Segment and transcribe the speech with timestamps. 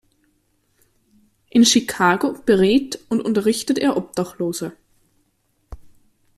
[1.51, 4.73] In Chicago berät und unterrichtet er Obdachlose.